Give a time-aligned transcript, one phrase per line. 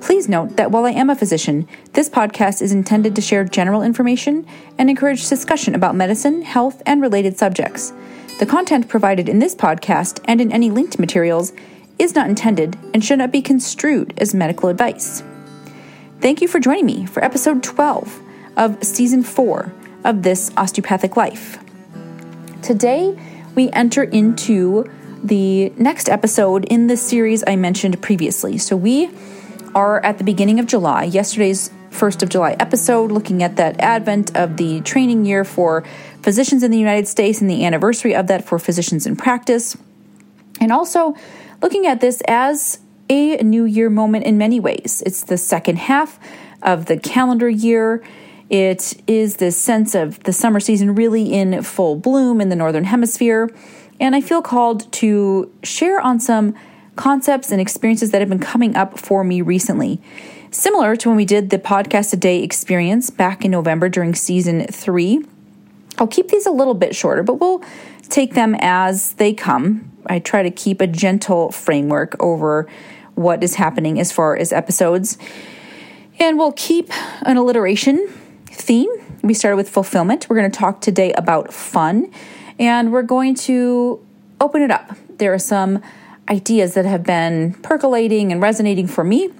[0.00, 3.82] Please note that while I am a physician, this podcast is intended to share general
[3.82, 4.46] information
[4.78, 7.92] and encourage discussion about medicine, health, and related subjects.
[8.38, 11.52] The content provided in this podcast and in any linked materials
[11.98, 15.22] is not intended and should not be construed as medical advice.
[16.20, 18.22] Thank you for joining me for episode 12
[18.56, 19.72] of season 4
[20.04, 21.58] of This Osteopathic Life.
[22.62, 23.18] Today,
[23.54, 24.90] we enter into
[25.22, 28.56] the next episode in the series I mentioned previously.
[28.56, 29.10] So, we
[29.74, 31.04] are at the beginning of July.
[31.04, 35.84] Yesterday's 1st of July episode, looking at that advent of the training year for
[36.22, 39.76] physicians in the United States and the anniversary of that for physicians in practice.
[40.60, 41.14] And also
[41.62, 45.02] looking at this as a new year moment in many ways.
[45.04, 46.18] It's the second half
[46.62, 48.04] of the calendar year.
[48.48, 52.84] It is this sense of the summer season really in full bloom in the Northern
[52.84, 53.50] Hemisphere.
[53.98, 56.54] And I feel called to share on some
[57.00, 59.98] concepts and experiences that have been coming up for me recently.
[60.50, 64.66] Similar to when we did the podcast a day experience back in November during season
[64.66, 65.24] three.
[65.96, 67.64] I'll keep these a little bit shorter, but we'll
[68.10, 69.90] take them as they come.
[70.04, 72.68] I try to keep a gentle framework over
[73.14, 75.16] what is happening as far as episodes.
[76.18, 76.90] And we'll keep
[77.22, 78.08] an alliteration
[78.44, 78.90] theme.
[79.22, 80.28] We started with fulfillment.
[80.28, 82.12] We're going to talk today about fun,
[82.58, 84.04] and we're going to
[84.38, 84.94] open it up.
[85.16, 85.82] There are some
[86.30, 89.30] ideas that have been percolating and resonating for me.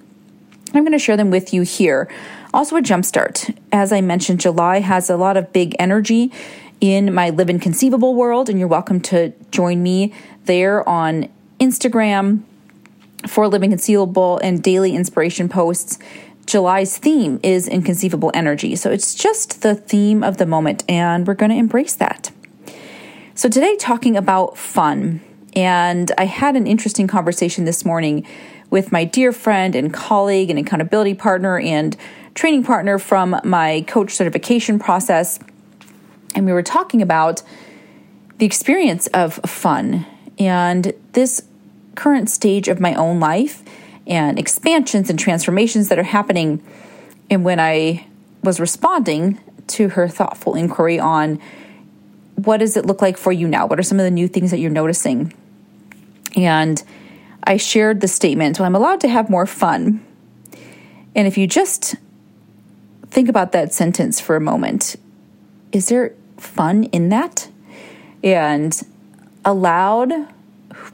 [0.75, 2.09] I'm going to share them with you here.
[2.53, 3.57] Also, a jumpstart.
[3.73, 6.33] As I mentioned, July has a lot of big energy
[6.81, 10.13] in my Live Inconceivable world, and you're welcome to join me
[10.45, 11.29] there on
[11.61, 12.43] Instagram
[13.27, 15.99] for Living Conceivable and daily inspiration posts.
[16.47, 18.75] July's theme is inconceivable energy.
[18.75, 22.33] So it's just the theme of the moment, and we're going to embrace that.
[23.35, 25.21] So, today, talking about fun.
[25.55, 28.27] And I had an interesting conversation this morning
[28.71, 31.97] with my dear friend and colleague and accountability partner and
[32.35, 35.41] training partner from my coach certification process.
[36.35, 37.43] And we were talking about
[38.39, 40.07] the experience of fun
[40.39, 41.43] and this
[41.97, 43.63] current stage of my own life
[44.07, 46.63] and expansions and transformations that are happening.
[47.29, 48.07] And when I
[48.43, 49.39] was responding
[49.69, 51.41] to her thoughtful inquiry on
[52.37, 53.67] what does it look like for you now?
[53.67, 55.35] What are some of the new things that you're noticing?
[56.37, 56.83] And
[57.45, 60.05] I shared the statement, well, I'm allowed to have more fun.
[61.15, 61.97] And if you just
[63.09, 64.97] think about that sentence for a moment,
[65.73, 67.49] is there fun in that?
[68.23, 68.79] And
[69.45, 70.13] allowed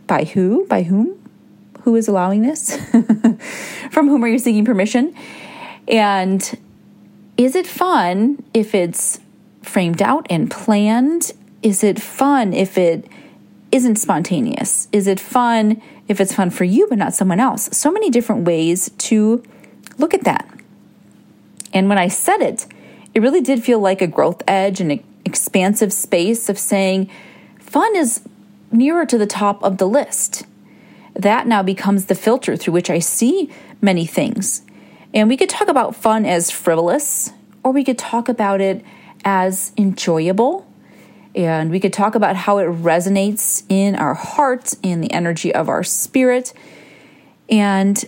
[0.07, 0.67] by who?
[0.67, 1.21] By whom?
[1.83, 2.77] Who is allowing this?
[3.91, 5.15] From whom are you seeking permission?
[5.89, 6.59] And
[7.37, 9.21] is it fun if it's
[9.63, 11.33] framed out and planned?
[11.63, 13.07] Is it fun if it
[13.73, 14.89] isn't spontaneous?
[14.93, 17.69] Is it fun if it's fun for you but not someone else?
[17.77, 19.43] So many different ways to
[19.99, 20.49] look at that.
[21.73, 22.67] And when I said it,
[23.15, 27.11] it really did feel like a growth edge and an expansive space of saying
[27.59, 28.23] fun is
[28.71, 30.45] nearer to the top of the list.
[31.15, 33.51] That now becomes the filter through which I see
[33.81, 34.63] many things.
[35.15, 37.33] And we could talk about fun as frivolous,
[37.63, 38.85] or we could talk about it
[39.25, 40.66] as enjoyable
[41.37, 45.69] and we could talk about how it resonates in our hearts, in the energy of
[45.69, 46.55] our spirit,
[47.51, 48.05] and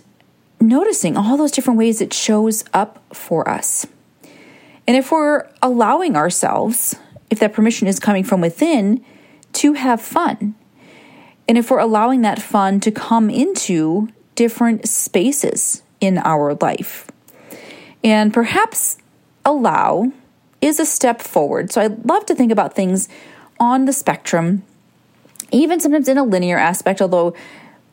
[0.60, 3.86] noticing all those different ways it shows up for us.
[4.86, 6.96] And if we're allowing ourselves,
[7.28, 9.04] if that permission is coming from within,
[9.52, 10.54] to have fun,
[11.46, 17.06] and if we're allowing that fun to come into different spaces in our life,
[18.02, 18.96] and perhaps
[19.44, 20.12] allow
[20.60, 21.72] is a step forward.
[21.72, 23.08] So I love to think about things
[23.60, 24.62] on the spectrum,
[25.50, 27.34] even sometimes in a linear aspect, although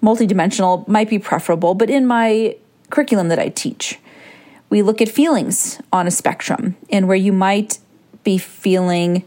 [0.02, 1.74] multidimensional might be preferable.
[1.74, 2.56] But in my
[2.90, 4.00] curriculum that I teach,
[4.70, 7.80] we look at feelings on a spectrum and where you might
[8.24, 9.24] be feeling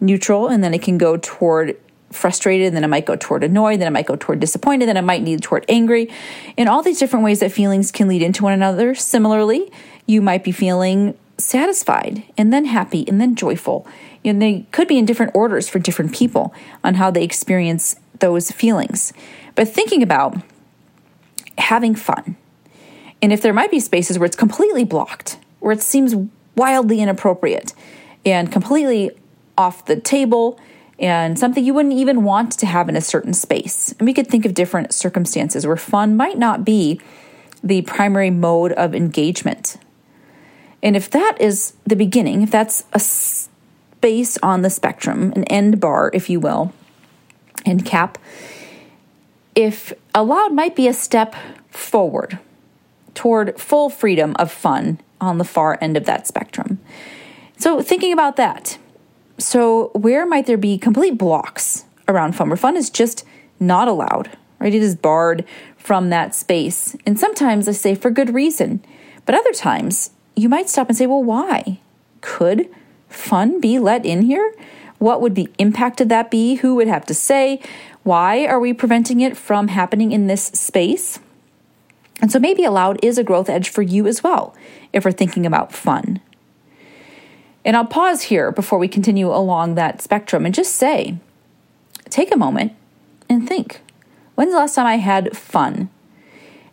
[0.00, 1.76] neutral and then it can go toward
[2.10, 4.96] frustrated, and then it might go toward annoyed, then it might go toward disappointed, then
[4.96, 6.10] it might lead toward angry.
[6.56, 8.94] In all these different ways that feelings can lead into one another.
[8.94, 9.72] Similarly,
[10.06, 13.86] you might be feeling satisfied and then happy and then joyful.
[14.24, 16.54] And they could be in different orders for different people
[16.84, 19.12] on how they experience those feelings.
[19.54, 20.36] But thinking about
[21.58, 22.36] having fun,
[23.20, 26.14] and if there might be spaces where it's completely blocked, where it seems
[26.56, 27.74] wildly inappropriate
[28.24, 29.10] and completely
[29.56, 30.58] off the table,
[30.98, 33.92] and something you wouldn't even want to have in a certain space.
[33.98, 37.00] And we could think of different circumstances where fun might not be
[37.62, 39.76] the primary mode of engagement.
[40.82, 45.80] And if that is the beginning, if that's a space on the spectrum, an end
[45.80, 46.72] bar, if you will,
[47.64, 48.18] end cap,
[49.54, 51.36] if allowed might be a step
[51.68, 52.38] forward
[53.14, 56.80] toward full freedom of fun on the far end of that spectrum.
[57.58, 58.78] So, thinking about that,
[59.38, 63.24] so where might there be complete blocks around fun where fun is just
[63.60, 64.74] not allowed, right?
[64.74, 65.44] It is barred
[65.76, 66.96] from that space.
[67.06, 68.84] And sometimes I say for good reason,
[69.24, 71.80] but other times you might stop and say, well, why?
[72.20, 72.68] Could
[73.08, 74.54] fun be let in here?
[74.98, 76.56] What would the impact of that be?
[76.56, 77.60] Who would have to say?
[78.02, 81.18] Why are we preventing it from happening in this space?
[82.20, 84.54] And so maybe allowed is a growth edge for you as well
[84.92, 86.20] if we're thinking about fun.
[87.64, 91.16] And I'll pause here before we continue along that spectrum and just say
[92.10, 92.72] take a moment
[93.28, 93.80] and think
[94.34, 95.88] when's the last time I had fun?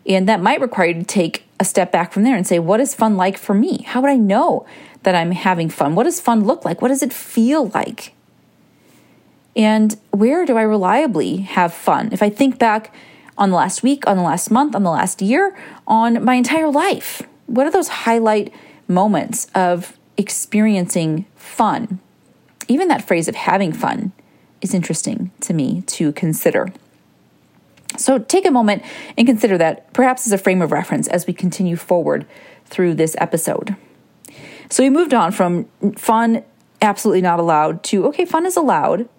[0.10, 2.80] And that might require you to take a step back from there and say, what
[2.80, 3.84] is fun like for me?
[3.84, 4.66] How would I know
[5.04, 5.94] that I'm having fun?
[5.94, 6.82] What does fun look like?
[6.82, 8.14] What does it feel like?
[9.56, 12.10] And where do I reliably have fun?
[12.12, 12.94] If I think back
[13.38, 16.70] on the last week, on the last month, on the last year, on my entire
[16.70, 18.54] life, what are those highlight
[18.88, 22.00] moments of experiencing fun?
[22.68, 24.12] Even that phrase of having fun
[24.62, 26.74] is interesting to me to consider.
[27.98, 28.84] So take a moment
[29.18, 32.26] and consider that perhaps as a frame of reference as we continue forward
[32.66, 33.76] through this episode.
[34.70, 35.66] So we moved on from
[35.98, 36.44] fun,
[36.82, 39.10] absolutely not allowed, to okay, fun is allowed,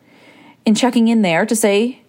[0.64, 2.02] and checking in there to say,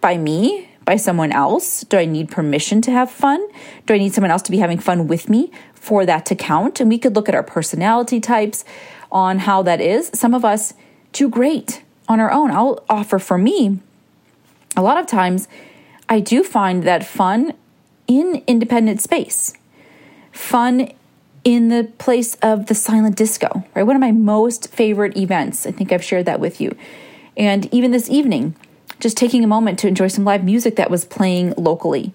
[0.00, 1.82] by me, by someone else?
[1.82, 3.46] Do I need permission to have fun?
[3.84, 6.80] Do I need someone else to be having fun with me for that to count?
[6.80, 8.64] And we could look at our personality types
[9.12, 10.10] on how that is.
[10.14, 10.72] Some of us
[11.12, 12.50] too great on our own.
[12.50, 13.80] I'll offer for me,
[14.78, 15.46] a lot of times
[16.08, 17.52] I do find that fun
[18.06, 19.52] in independent space,
[20.32, 20.90] fun
[21.44, 23.82] in the place of the silent disco, right?
[23.82, 25.66] One of my most favorite events.
[25.66, 26.76] I think I've shared that with you.
[27.36, 28.56] And even this evening,
[29.00, 32.12] just taking a moment to enjoy some live music that was playing locally.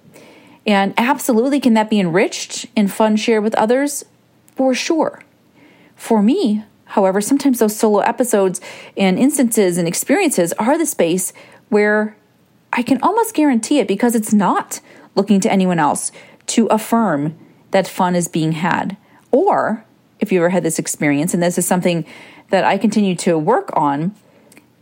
[0.66, 4.06] And absolutely, can that be enriched and fun shared with others?
[4.56, 5.22] For sure.
[5.96, 8.60] For me, however, sometimes those solo episodes
[8.98, 11.32] and instances and experiences are the space
[11.70, 12.16] where
[12.74, 14.82] I can almost guarantee it because it's not
[15.16, 16.12] looking to anyone else
[16.48, 17.38] to affirm
[17.72, 18.98] that fun is being had.
[19.32, 19.86] Or
[20.20, 22.06] if you ever had this experience, and this is something
[22.50, 24.16] that I continue to work on,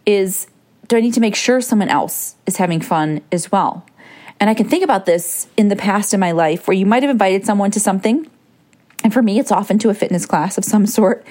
[0.05, 0.47] is
[0.87, 3.85] do I need to make sure someone else is having fun as well?
[4.39, 7.03] And I can think about this in the past in my life where you might
[7.03, 8.29] have invited someone to something.
[9.03, 11.25] And for me, it's often to a fitness class of some sort.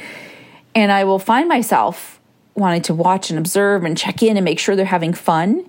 [0.74, 2.20] And I will find myself
[2.54, 5.68] wanting to watch and observe and check in and make sure they're having fun.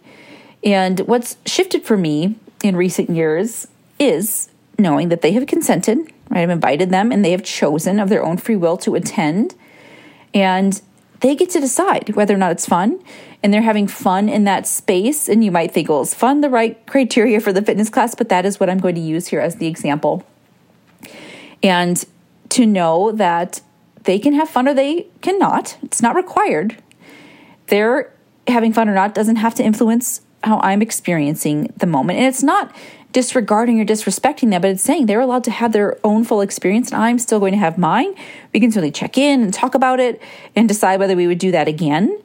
[0.63, 3.68] And what's shifted for me in recent years
[4.00, 5.98] is knowing that they have consented,
[6.30, 6.42] right?
[6.42, 9.56] I've invited them and they have chosen of their own free will to attend.
[10.34, 10.81] And
[11.22, 13.00] they get to decide whether or not it's fun.
[13.44, 15.28] And they're having fun in that space.
[15.28, 18.14] And you might think, well, is fun the right criteria for the fitness class?
[18.14, 20.24] But that is what I'm going to use here as the example.
[21.64, 22.04] And
[22.50, 23.62] to know that
[24.04, 26.78] they can have fun or they cannot, it's not required.
[27.68, 28.12] They're
[28.48, 32.19] having fun or not doesn't have to influence how I'm experiencing the moment.
[32.19, 32.76] And it's not
[33.12, 36.92] disregarding or disrespecting them, but it's saying they're allowed to have their own full experience
[36.92, 38.14] and I'm still going to have mine.
[38.54, 40.21] We can certainly check in and talk about it
[40.56, 42.18] and decide whether we would do that again.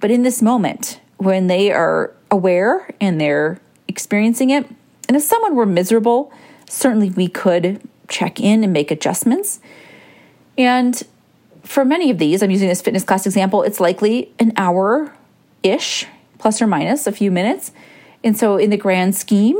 [0.00, 4.66] But in this moment, when they are aware and they're experiencing it,
[5.08, 6.32] and if someone were miserable,
[6.68, 9.60] certainly we could check in and make adjustments.
[10.56, 11.02] And
[11.62, 15.14] for many of these, I'm using this fitness class example, it's likely an hour
[15.62, 16.06] ish
[16.40, 17.72] plus or minus a few minutes.
[18.24, 19.56] And so, in the grand scheme,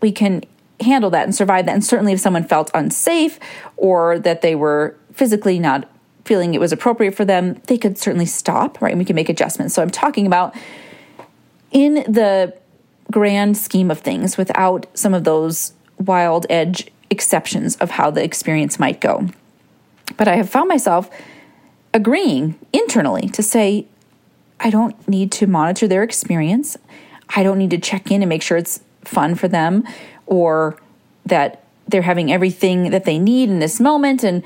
[0.00, 0.44] we can
[0.80, 1.72] handle that and survive that.
[1.72, 3.40] And certainly, if someone felt unsafe
[3.76, 5.88] or that they were physically not
[6.24, 8.92] feeling it was appropriate for them, they could certainly stop, right?
[8.92, 9.74] And we can make adjustments.
[9.74, 10.54] So, I'm talking about
[11.70, 12.56] in the
[13.10, 18.78] grand scheme of things without some of those wild edge exceptions of how the experience
[18.78, 19.28] might go.
[20.16, 21.10] But I have found myself
[21.92, 23.86] agreeing internally to say,
[24.64, 26.78] I don't need to monitor their experience.
[27.36, 29.86] I don't need to check in and make sure it's fun for them
[30.26, 30.80] or
[31.26, 34.42] that they're having everything that they need in this moment and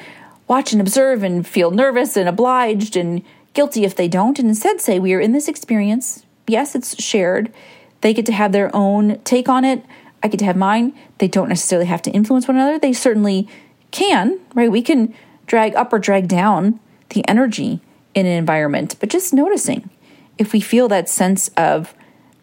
[0.48, 3.22] watch and observe and feel nervous and obliged and
[3.54, 4.40] guilty if they don't.
[4.40, 6.24] And instead say, We are in this experience.
[6.48, 7.52] Yes, it's shared.
[8.00, 9.84] They get to have their own take on it.
[10.20, 10.98] I get to have mine.
[11.18, 12.78] They don't necessarily have to influence one another.
[12.78, 13.48] They certainly
[13.92, 14.70] can, right?
[14.70, 15.14] We can
[15.46, 17.80] drag up or drag down the energy
[18.14, 19.90] in an environment, but just noticing
[20.38, 21.94] if we feel that sense of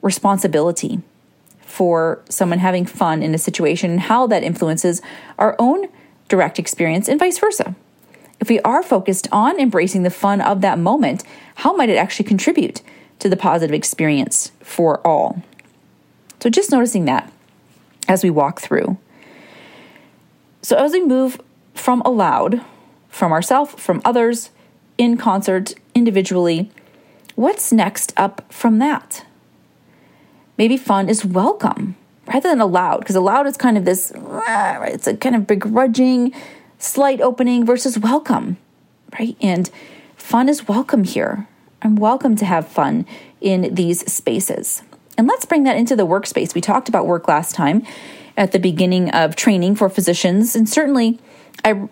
[0.01, 1.01] responsibility
[1.61, 5.01] for someone having fun in a situation and how that influences
[5.37, 5.87] our own
[6.27, 7.75] direct experience and vice versa.
[8.39, 11.23] If we are focused on embracing the fun of that moment,
[11.55, 12.81] how might it actually contribute
[13.19, 15.41] to the positive experience for all?
[16.39, 17.31] So, just noticing that
[18.07, 18.97] as we walk through.
[20.61, 21.41] So, as we move
[21.73, 22.61] from allowed,
[23.09, 24.51] from ourselves, from others,
[24.97, 26.71] in concert, individually,
[27.35, 29.25] what's next up from that?
[30.57, 31.95] Maybe fun is welcome
[32.27, 34.93] rather than allowed, because allowed is kind of this, right?
[34.93, 36.33] It's a kind of begrudging,
[36.79, 38.57] slight opening versus welcome,
[39.19, 39.37] right?
[39.41, 39.69] And
[40.15, 41.47] fun is welcome here.
[41.81, 43.05] I'm welcome to have fun
[43.41, 44.81] in these spaces.
[45.17, 46.55] And let's bring that into the workspace.
[46.55, 47.83] We talked about work last time
[48.35, 51.19] at the beginning of training for physicians, and certainly
[51.63, 51.87] I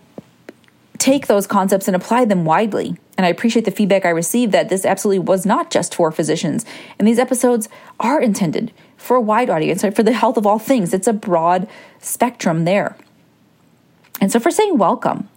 [0.97, 2.97] take those concepts and apply them widely.
[3.17, 6.65] And I appreciate the feedback I received that this absolutely was not just for physicians.
[6.97, 7.69] And these episodes
[7.99, 9.95] are intended for a wide audience, right?
[9.95, 10.93] for the health of all things.
[10.93, 11.67] It's a broad
[11.99, 12.95] spectrum there.
[14.21, 15.27] And so, for saying welcome,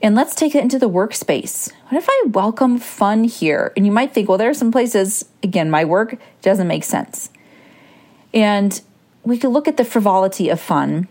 [0.00, 1.72] and let's take it into the workspace.
[1.88, 3.72] What if I welcome fun here?
[3.76, 7.30] And you might think, well, there are some places, again, my work doesn't make sense.
[8.34, 8.80] And
[9.22, 11.06] we could look at the frivolity of fun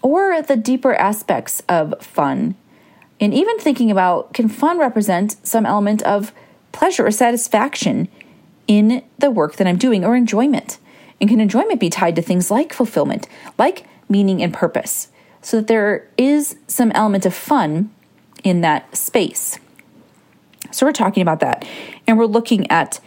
[0.00, 2.54] or the deeper aspects of fun
[3.20, 6.32] and even thinking about can fun represent some element of
[6.72, 8.08] pleasure or satisfaction
[8.66, 10.78] in the work that I'm doing or enjoyment?
[11.20, 13.26] And can enjoyment be tied to things like fulfillment,
[13.58, 15.08] like meaning and purpose,
[15.40, 17.90] so that there is some element of fun
[18.44, 19.58] in that space?
[20.70, 21.64] So we're talking about that.
[22.06, 23.00] And we're looking at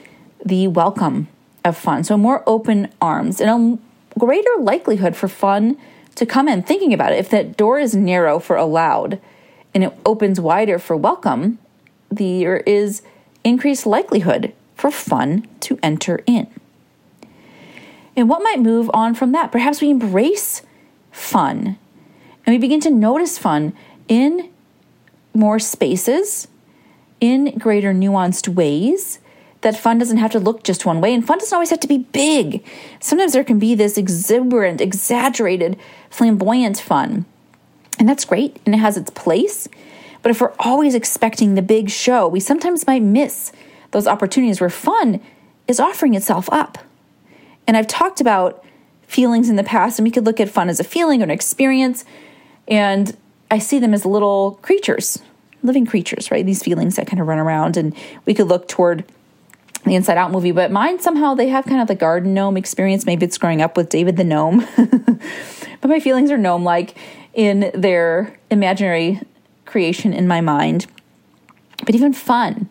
[0.44, 1.28] the welcome
[1.64, 2.04] of fun.
[2.04, 3.80] So more open arms and
[4.16, 5.78] a greater likelihood for fun
[6.16, 6.64] to come in.
[6.64, 9.20] Thinking about it, if that door is narrow for allowed,
[9.74, 11.60] and it opens wider for welcome,
[12.10, 13.02] there is
[13.44, 16.48] increased likelihood for fun to enter in.
[18.16, 19.52] And what might move on from that?
[19.52, 20.62] Perhaps we embrace
[21.12, 21.78] fun
[22.46, 23.74] and we begin to notice fun
[24.08, 24.50] in
[25.34, 26.48] more spaces,
[27.20, 29.20] in greater nuanced ways.
[29.62, 31.88] That fun doesn't have to look just one way, and fun doesn't always have to
[31.88, 32.66] be big.
[33.00, 35.78] Sometimes there can be this exuberant, exaggerated,
[36.10, 37.26] flamboyant fun
[38.00, 39.68] and that's great and it has its place.
[40.22, 43.52] But if we're always expecting the big show, we sometimes might miss
[43.92, 45.22] those opportunities where fun
[45.68, 46.78] is offering itself up.
[47.68, 48.66] And I've talked about
[49.08, 51.32] feelings in the past, and we could look at fun as a feeling or an
[51.32, 52.06] experience.
[52.68, 53.16] And
[53.50, 55.20] I see them as little creatures,
[55.64, 56.46] living creatures, right?
[56.46, 57.78] These feelings that kind of run around.
[57.78, 59.06] And we could look toward
[59.86, 63.06] the Inside Out movie, but mine somehow they have kind of the garden gnome experience.
[63.06, 64.68] Maybe it's growing up with David the gnome.
[65.82, 66.96] but my feelings are gnome like
[67.40, 69.22] in their imaginary
[69.66, 70.88] creation in my mind.
[71.86, 72.68] But even fun.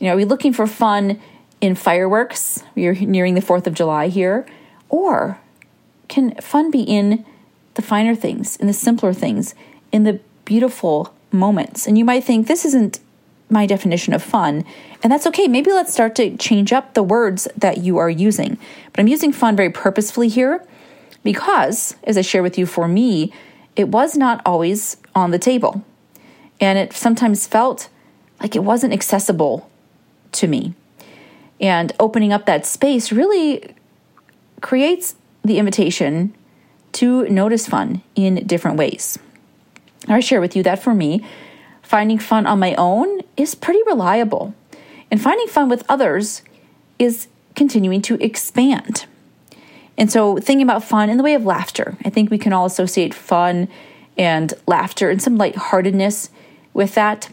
[0.00, 1.20] You know, are we looking for fun
[1.60, 2.62] in fireworks?
[2.74, 4.46] We're nearing the 4th of July here.
[4.88, 5.38] Or
[6.08, 7.26] can fun be in
[7.74, 9.54] the finer things, in the simpler things,
[9.92, 11.86] in the beautiful moments?
[11.86, 13.00] And you might think this isn't
[13.50, 14.64] my definition of fun.
[15.02, 15.46] And that's okay.
[15.46, 18.56] Maybe let's start to change up the words that you are using.
[18.92, 20.66] But I'm using fun very purposefully here
[21.22, 23.30] because, as I share with you, for me,
[23.76, 25.84] it was not always on the table.
[26.60, 27.88] And it sometimes felt
[28.40, 29.70] like it wasn't accessible
[30.32, 30.74] to me.
[31.60, 33.74] And opening up that space really
[34.60, 36.34] creates the invitation
[36.92, 39.18] to notice fun in different ways.
[40.08, 41.24] I share with you that for me,
[41.82, 44.54] finding fun on my own is pretty reliable.
[45.10, 46.42] And finding fun with others
[46.98, 49.06] is continuing to expand.
[50.00, 52.64] And so, thinking about fun in the way of laughter, I think we can all
[52.64, 53.68] associate fun
[54.16, 56.30] and laughter and some lightheartedness
[56.72, 57.28] with that.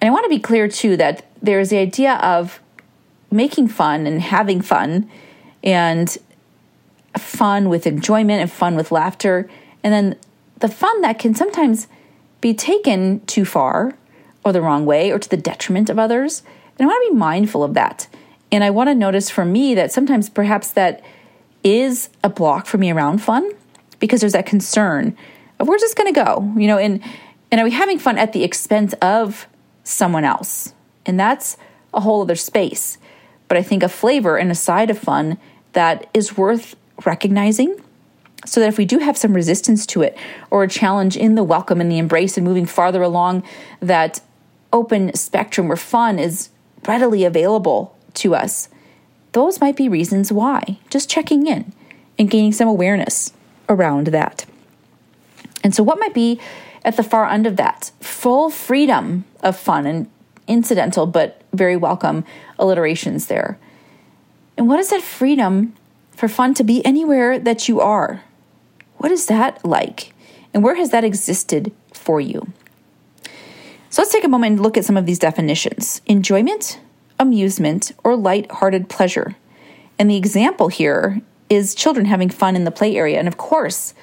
[0.00, 2.58] And I want to be clear too that there's the idea of
[3.30, 5.10] making fun and having fun
[5.62, 6.16] and
[7.18, 9.50] fun with enjoyment and fun with laughter.
[9.84, 10.16] And then
[10.60, 11.86] the fun that can sometimes
[12.40, 13.94] be taken too far
[14.42, 16.42] or the wrong way or to the detriment of others.
[16.78, 18.08] And I want to be mindful of that.
[18.50, 21.04] And I want to notice for me that sometimes perhaps that
[21.62, 23.50] is a block for me around fun
[23.98, 25.16] because there's that concern
[25.58, 27.02] of where's this going to go, you know, and
[27.50, 29.46] and are we having fun at the expense of
[29.82, 30.72] someone else?
[31.04, 31.56] And that's
[31.92, 32.96] a whole other space.
[33.48, 35.36] But I think a flavor and a side of fun
[35.72, 37.74] that is worth recognizing
[38.46, 40.16] so that if we do have some resistance to it
[40.50, 43.42] or a challenge in the welcome and the embrace and moving farther along
[43.80, 44.20] that
[44.72, 46.50] open spectrum where fun is
[46.86, 48.68] readily available to us,
[49.32, 50.78] those might be reasons why.
[50.90, 51.72] Just checking in
[52.18, 53.32] and gaining some awareness
[53.68, 54.44] around that.
[55.62, 56.40] And so, what might be
[56.84, 57.92] at the far end of that?
[58.00, 60.10] Full freedom of fun and
[60.48, 62.24] incidental but very welcome
[62.58, 63.58] alliterations there.
[64.56, 65.74] And what is that freedom
[66.10, 68.22] for fun to be anywhere that you are?
[68.98, 70.12] What is that like?
[70.52, 72.52] And where has that existed for you?
[73.88, 76.78] So let's take a moment and look at some of these definitions enjoyment,
[77.20, 79.36] amusement, or light-hearted pleasure.
[79.98, 83.18] And the example here is children having fun in the play area.
[83.18, 83.94] And of course,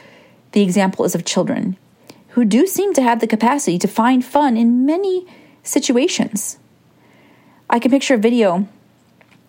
[0.53, 1.75] the example is of children
[2.29, 5.25] who do seem to have the capacity to find fun in many
[5.63, 6.59] situations.
[7.69, 8.67] I can picture a video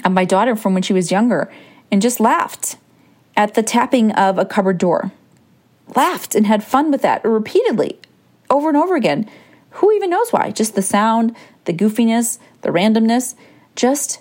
[0.05, 1.53] of my daughter from when she was younger
[1.93, 2.77] and just laughed
[3.37, 5.13] at the tapping of a cupboard door.
[5.95, 7.99] Laughed and had fun with that repeatedly,
[8.49, 9.29] over and over again.
[9.73, 10.51] Who even knows why?
[10.51, 13.35] Just the sound, the goofiness, the randomness,
[13.79, 14.21] just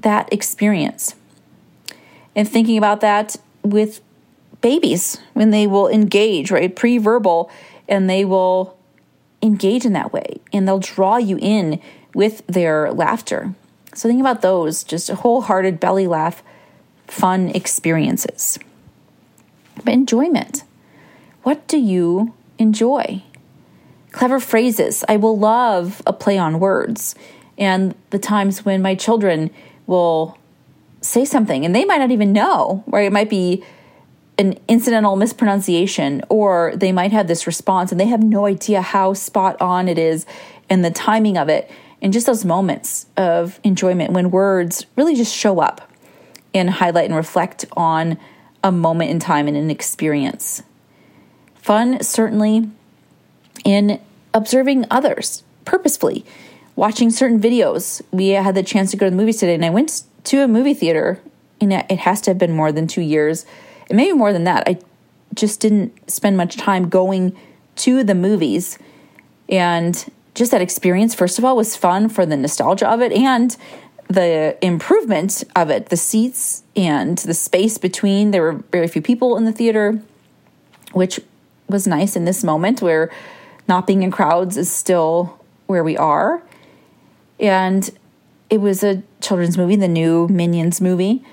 [0.00, 1.14] that experience.
[2.34, 4.00] And thinking about that with
[4.60, 6.74] babies when they will engage, right?
[6.74, 7.50] Pre verbal,
[7.88, 8.76] and they will
[9.42, 11.78] engage in that way and they'll draw you in
[12.14, 13.54] with their laughter.
[13.94, 16.42] So think about those just wholehearted belly laugh,
[17.06, 18.58] fun experiences.
[19.76, 20.64] But enjoyment.
[21.42, 23.22] What do you enjoy?
[24.12, 25.04] Clever phrases.
[25.08, 27.14] I will love a play on words.
[27.58, 29.50] And the times when my children
[29.86, 30.38] will
[31.00, 33.06] say something and they might not even know, right?
[33.06, 33.62] It might be
[34.38, 39.12] an incidental mispronunciation or they might have this response and they have no idea how
[39.12, 40.26] spot on it is
[40.68, 41.70] and the timing of it
[42.02, 45.88] and just those moments of enjoyment when words really just show up
[46.52, 48.18] and highlight and reflect on
[48.62, 50.62] a moment in time and an experience
[51.54, 52.68] fun certainly
[53.64, 54.00] in
[54.32, 56.24] observing others purposefully
[56.76, 59.70] watching certain videos we had the chance to go to the movies today and i
[59.70, 61.20] went to a movie theater
[61.60, 63.46] and it has to have been more than two years
[63.88, 64.64] and maybe more than that.
[64.66, 64.78] I
[65.34, 67.36] just didn't spend much time going
[67.76, 68.78] to the movies.
[69.48, 70.04] And
[70.34, 73.56] just that experience, first of all, was fun for the nostalgia of it and
[74.08, 75.88] the improvement of it.
[75.88, 80.00] The seats and the space between, there were very few people in the theater,
[80.92, 81.20] which
[81.68, 83.10] was nice in this moment where
[83.66, 86.42] not being in crowds is still where we are.
[87.40, 87.90] And
[88.50, 91.24] it was a children's movie, the new Minions movie,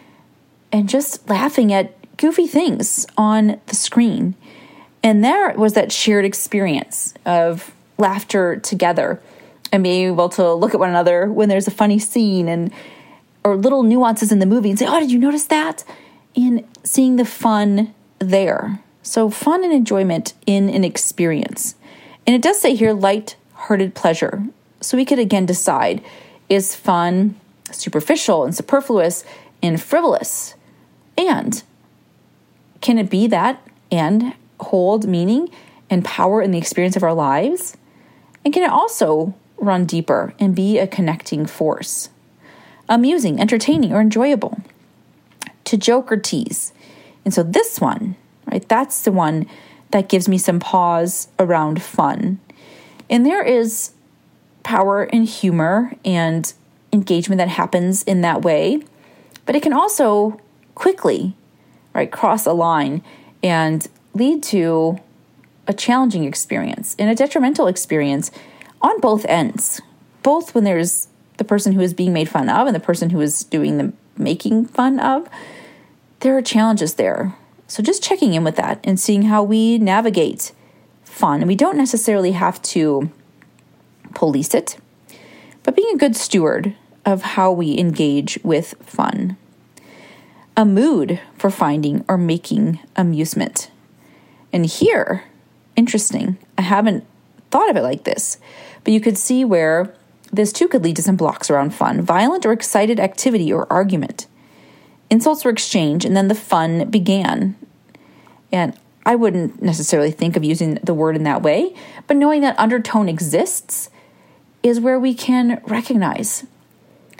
[0.72, 4.36] and just laughing at goofy things on the screen.
[5.04, 9.22] And there was that shared experience of laughter together
[9.72, 12.72] and being able to look at one another when there's a funny scene and
[13.44, 15.84] or little nuances in the movie and say, "Oh, did you notice that?"
[16.36, 18.80] And seeing the fun there.
[19.02, 21.76] So fun and enjoyment in an experience.
[22.28, 24.44] And it does say here light-hearted pleasure.
[24.82, 26.04] So we could again decide
[26.50, 27.40] is fun
[27.72, 29.24] superficial and superfluous
[29.62, 30.56] and frivolous?
[31.18, 31.62] And
[32.82, 35.50] can it be that and hold meaning
[35.90, 37.78] and power in the experience of our lives?
[38.44, 42.10] And can it also run deeper and be a connecting force?
[42.90, 44.62] Amusing, entertaining, or enjoyable?
[45.66, 46.74] To joke or tease.
[47.24, 48.16] And so this one,
[48.52, 49.46] right, that's the one
[49.92, 52.40] that gives me some pause around fun.
[53.10, 53.92] And there is
[54.64, 56.54] power and humor and
[56.94, 58.82] engagement that happens in that way,
[59.46, 60.40] but it can also
[60.76, 61.36] quickly
[61.94, 63.04] right, cross a line
[63.44, 65.00] and lead to
[65.68, 68.32] a challenging experience and a detrimental experience
[68.82, 69.82] on both ends.
[70.24, 73.22] Both when there's the person who is being made fun of and the person who
[73.22, 75.28] is doing the making fun of,
[76.20, 77.36] there are challenges there.
[77.68, 80.52] So just checking in with that and seeing how we navigate
[81.04, 81.40] fun.
[81.40, 83.10] And we don't necessarily have to
[84.22, 84.78] police it,
[85.64, 89.36] but being a good steward of how we engage with fun
[90.56, 93.72] a mood for finding or making amusement.
[94.54, 95.24] And here,
[95.76, 97.04] interesting, I haven't
[97.50, 98.38] thought of it like this,
[98.84, 99.92] but you could see where
[100.32, 104.28] this too could lead to some blocks around fun, violent or excited activity or argument.
[105.10, 107.56] Insults were exchanged, and then the fun began.
[108.52, 111.74] And I wouldn't necessarily think of using the word in that way,
[112.06, 113.90] but knowing that undertone exists
[114.64, 116.46] is where we can recognize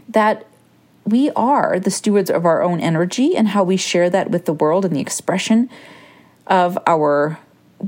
[0.08, 0.46] that
[1.06, 4.54] we are the stewards of our own energy and how we share that with the
[4.54, 5.70] world and the expression
[6.48, 7.40] of our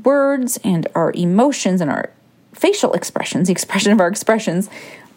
[0.03, 2.09] words and our emotions and our
[2.53, 4.69] facial expressions, the expression of our expressions,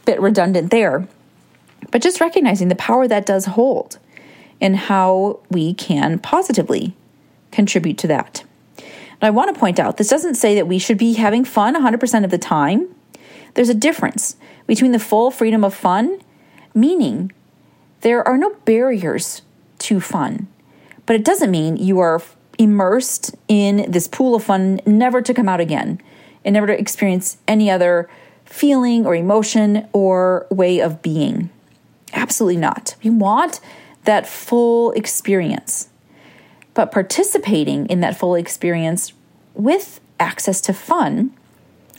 [0.05, 1.09] bit redundant there.
[1.91, 3.99] But just recognizing the power that does hold
[4.61, 6.95] and how we can positively
[7.51, 8.45] contribute to that.
[9.23, 12.25] I want to point out this doesn't say that we should be having fun 100%
[12.25, 12.89] of the time.
[13.55, 16.21] There's a difference between the full freedom of fun,
[16.75, 17.33] meaning
[18.01, 19.43] there are no barriers
[19.79, 20.49] to fun,
[21.07, 22.23] but it doesn't mean you are
[22.59, 26.01] immersed in this pool of fun, never to come out again,
[26.45, 28.09] and never to experience any other
[28.45, 31.51] feeling or emotion or way of being.
[32.13, 32.95] Absolutely not.
[33.03, 33.61] We want
[34.05, 35.89] that full experience.
[36.75, 39.13] But participating in that full experience
[39.55, 41.33] with access to fun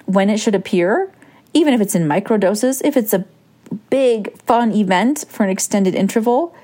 [0.06, 1.12] when it should appear,
[1.58, 3.26] even if it's in micro doses, if it's a
[3.90, 6.56] big fun event for an extended interval,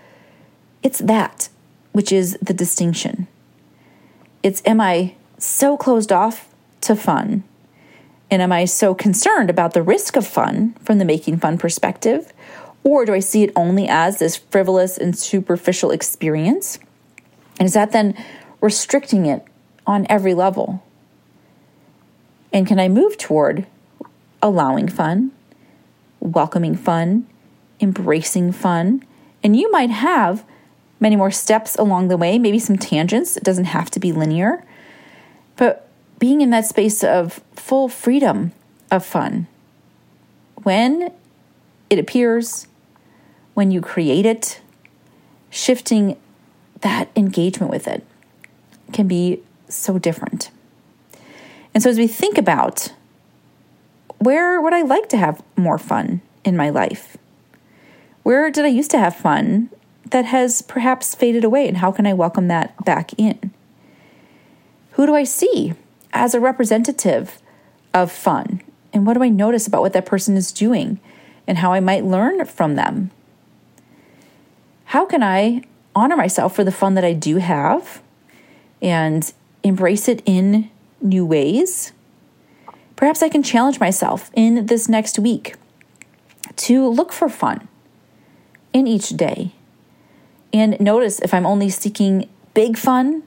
[0.84, 1.50] it's that
[1.94, 3.28] which is the distinction.
[4.44, 6.48] It's am I so closed off
[6.82, 7.44] to fun?
[8.30, 12.32] And am I so concerned about the risk of fun from the making fun perspective?
[12.84, 16.80] Or do I see it only as this frivolous and superficial experience?
[17.60, 18.16] And is that then
[18.62, 19.44] restricting it
[19.86, 20.84] on every level?
[22.52, 23.66] And can I move toward
[24.44, 25.32] allowing fun,
[26.20, 27.26] welcoming fun,
[27.80, 29.04] embracing fun?
[29.42, 30.46] And you might have
[31.00, 33.36] many more steps along the way, maybe some tangents.
[33.36, 34.64] It doesn't have to be linear.
[35.56, 38.52] But being in that space of full freedom
[38.92, 39.48] of fun,
[40.64, 41.12] when
[41.90, 42.68] it appears,
[43.54, 44.62] when you create it,
[45.50, 46.18] shifting
[46.82, 48.06] that engagement with it
[48.92, 50.52] can be so different.
[51.74, 52.94] And so, as we think about
[54.24, 57.18] where would I like to have more fun in my life?
[58.24, 59.70] Where did I used to have fun
[60.12, 63.52] that has perhaps faded away, and how can I welcome that back in?
[64.92, 65.74] Who do I see
[66.14, 67.40] as a representative
[67.94, 68.62] of fun?
[68.94, 71.00] And what do I notice about what that person is doing
[71.48, 73.12] and how I might learn from them?
[74.86, 75.64] How can I
[75.96, 78.02] honor myself for the fun that I do have
[78.82, 79.34] and
[79.64, 80.70] embrace it in
[81.02, 81.92] new ways?
[83.04, 85.56] Perhaps I can challenge myself in this next week
[86.56, 87.68] to look for fun
[88.72, 89.52] in each day
[90.54, 93.24] and notice if I'm only seeking big fun,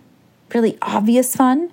[0.54, 1.70] really obvious fun,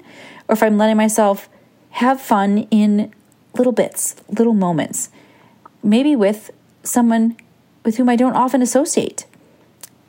[0.50, 1.48] or if I'm letting myself
[1.92, 3.14] have fun in
[3.58, 5.10] little bits, little moments,
[5.82, 6.52] maybe with
[6.84, 7.38] someone
[7.86, 9.26] with whom I don't often associate.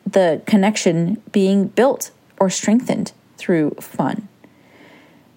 [0.04, 4.26] The connection being built or strengthened through fun.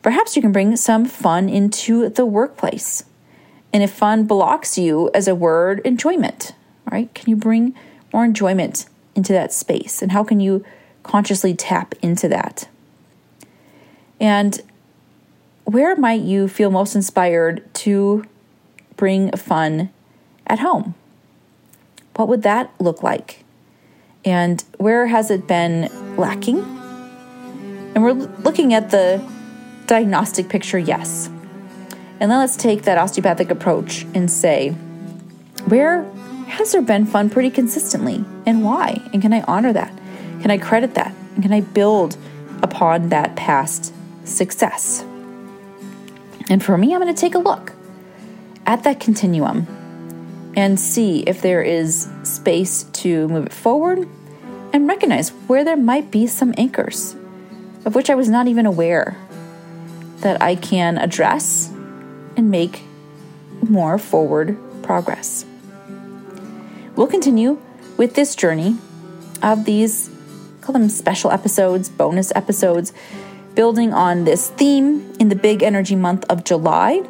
[0.08, 3.04] Perhaps you can bring some fun into the workplace.
[3.74, 6.54] And if fun blocks you as a word, enjoyment,
[6.90, 7.14] right?
[7.14, 7.76] Can you bring
[8.14, 10.02] more enjoyment into that space?
[10.02, 10.64] And how can you
[11.04, 12.70] consciously tap into that?
[14.18, 14.62] And
[15.66, 18.24] where might you feel most inspired to
[18.96, 19.90] bring fun
[20.46, 20.96] at home?
[22.16, 23.44] What would that look like?
[24.24, 26.60] And where has it been lacking?
[27.94, 29.22] And we're looking at the
[29.88, 31.28] diagnostic picture, yes.
[32.20, 34.70] And then let's take that osteopathic approach and say,
[35.66, 36.04] where
[36.48, 39.02] has there been fun pretty consistently and why?
[39.14, 39.92] And can I honor that?
[40.42, 41.14] Can I credit that?
[41.36, 42.18] And can I build
[42.62, 45.02] upon that past success?
[46.50, 47.74] And for me, I'm going to take a look
[48.66, 49.68] at that continuum
[50.56, 54.08] and see if there is space to move it forward
[54.74, 57.16] and recognize where there might be some anchors
[57.88, 59.16] of which I was not even aware
[60.18, 61.70] that I can address
[62.36, 62.84] and make
[63.68, 65.46] more forward progress.
[66.96, 67.60] We'll continue
[67.98, 68.78] with this journey
[69.44, 70.10] of these,
[70.62, 72.94] call them special episodes, bonus episodes,
[73.56, 77.04] building on this theme in the big energy month of July.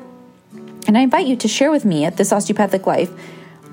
[0.87, 3.11] And I invite you to share with me at This Osteopathic Life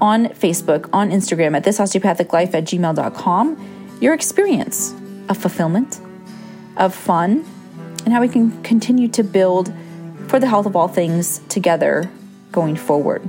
[0.01, 4.93] on Facebook, on Instagram, at thisosteopathiclife at gmail.com, your experience
[5.29, 6.01] of fulfillment,
[6.77, 7.45] of fun,
[8.05, 9.73] and how we can continue to build
[10.29, 12.11] for the health of all things together
[12.53, 13.29] going forward.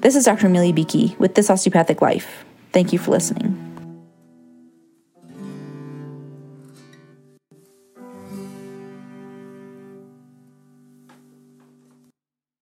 [0.00, 0.46] This is Dr.
[0.46, 2.44] Amelia Beakey with This Osteopathic Life.
[2.72, 3.65] Thank you for listening.